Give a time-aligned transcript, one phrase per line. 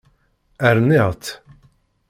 [0.75, 1.31] Rniɣ-tt.